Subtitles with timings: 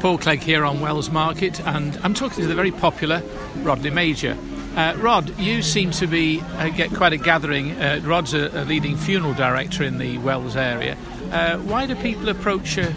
[0.00, 3.20] Paul Clegg here on Wells Market, and I'm talking to the very popular
[3.58, 4.34] Rodley Major.
[4.74, 7.72] Uh, Rod, you seem to be uh, get quite a gathering.
[7.72, 10.96] Uh, Rod's a, a, leading funeral director in the Wells area.
[11.30, 12.94] Uh, why do people approach you?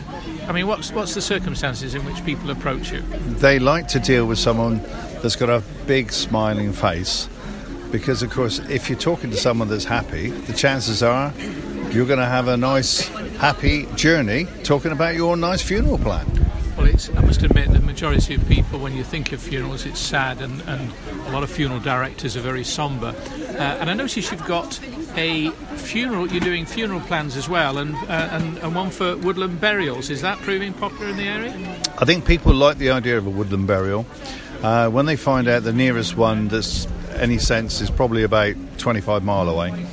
[0.48, 3.02] I mean, what's what's the circumstances in which people approach you?
[3.02, 4.82] They like to deal with someone
[5.22, 7.28] that's got a big smiling face,
[7.92, 11.34] because of course, if you're talking to someone that's happy, the chances are
[11.92, 13.10] you're going to have a nice,
[13.40, 16.43] happy journey talking about your nice funeral plan.
[16.78, 20.42] Well, I must admit, the majority of people, when you think of funerals, it's sad,
[20.42, 20.92] and, and
[21.28, 23.10] a lot of funeral directors are very sombre.
[23.10, 24.80] Uh, and I notice you've got
[25.16, 29.62] a funeral, you're doing funeral plans as well, and, uh, and, and one for woodland
[29.62, 30.10] burials.
[30.10, 31.54] Is that proving popular in the area?
[32.00, 34.08] I think people like the idea of a woodland burial.
[34.64, 39.24] Uh, when they find out the nearest one that's any sense is probably about 25
[39.24, 39.86] mile away,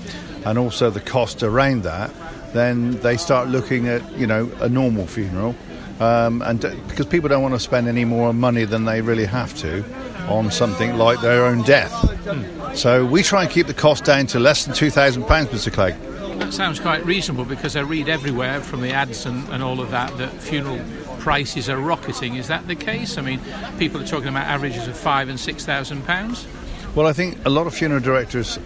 [0.46, 2.10] and also the cost around that,
[2.54, 5.54] then they start looking at you know a normal funeral
[6.00, 9.54] um, and because people don't want to spend any more money than they really have
[9.58, 9.84] to
[10.28, 11.92] on something like their own death.
[11.92, 12.76] Mm.
[12.76, 15.72] So we try and keep the cost down to less than £2,000, Mr.
[15.72, 15.94] Clegg.
[16.38, 19.90] That sounds quite reasonable because I read everywhere from the ads and, and all of
[19.90, 20.80] that that funeral
[21.18, 22.36] prices are rocketing.
[22.36, 23.18] Is that the case?
[23.18, 23.40] I mean,
[23.78, 26.46] people are talking about averages of five and six thousand pounds.
[26.94, 28.58] Well, I think a lot of funeral directors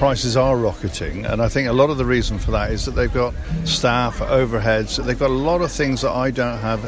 [0.00, 2.92] prices are rocketing, and I think a lot of the reason for that is that
[2.92, 3.34] they've got
[3.66, 6.82] staff, overheads, they've got a lot of things that I don't have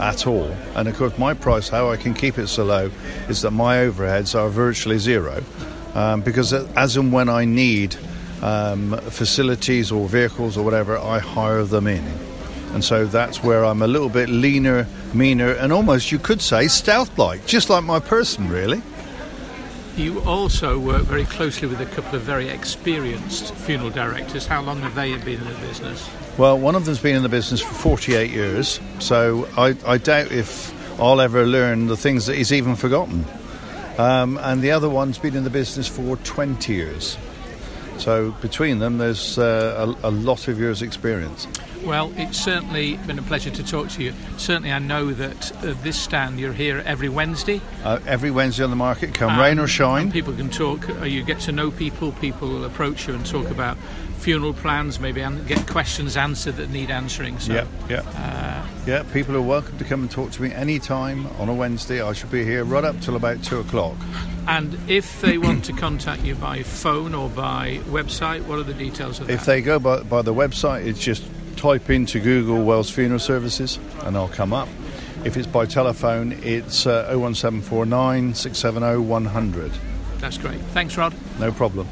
[0.00, 0.46] at all.
[0.74, 2.90] And of course, my price, how I can keep it so low,
[3.28, 5.44] is that my overheads are virtually zero,
[5.94, 7.96] um, because as and when I need
[8.40, 12.02] um, facilities or vehicles or whatever, I hire them in.
[12.72, 16.68] And so that's where I'm a little bit leaner, meaner, and almost you could say
[16.68, 18.80] stealth like, just like my person, really.
[19.96, 24.44] You also work very closely with a couple of very experienced funeral directors.
[24.44, 26.10] How long have they been in the business?
[26.36, 30.32] Well, one of them's been in the business for 48 years, so I, I doubt
[30.32, 33.24] if I'll ever learn the things that he's even forgotten.
[33.96, 37.16] Um, and the other one's been in the business for 20 years.
[37.98, 41.46] So between them, there's uh, a, a lot of years' experience.
[41.84, 44.14] Well, it's certainly been a pleasure to talk to you.
[44.38, 47.60] Certainly, I know that uh, this stand you're here every Wednesday.
[47.82, 50.10] Uh, every Wednesday on the market, come rain or shine.
[50.10, 50.88] People can talk.
[50.88, 52.12] Uh, you get to know people.
[52.12, 53.76] People will approach you and talk about
[54.18, 57.38] funeral plans, maybe and get questions answered that need answering.
[57.38, 59.02] So, yeah, yeah, uh, yeah.
[59.12, 62.00] People are welcome to come and talk to me anytime on a Wednesday.
[62.00, 63.96] I should be here right up till about two o'clock.
[64.46, 68.74] And if they want to contact you by phone or by website, what are the
[68.74, 69.32] details of that?
[69.32, 71.24] If they go by, by the website, it's just
[71.56, 74.68] type into Google Wells Funeral Services and I'll come up.
[75.24, 79.72] If it's by telephone, it's uh, 01749 670 100.
[80.18, 80.60] That's great.
[80.72, 81.14] Thanks, Rod.
[81.40, 81.88] No problem.